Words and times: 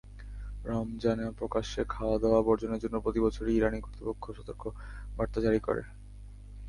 রমজানে 0.65 1.25
প্রকাশ্যে 1.39 1.81
খাওয়া-দাওয়া 1.89 2.41
বর্জনের 2.41 2.81
জন্য 2.83 2.95
প্রতিবছরই 2.99 3.55
ইরানি 3.55 3.79
কর্তৃপক্ষ 3.81 4.23
সতর্কবার্তা 4.37 5.39
জারি 5.41 5.59
করে। 5.59 5.81